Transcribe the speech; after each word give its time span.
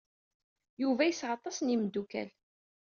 Yuba 0.81 1.03
yesɛa 1.05 1.31
aṭas 1.37 1.57
n 1.61 1.71
yimeddukal. 1.71 2.29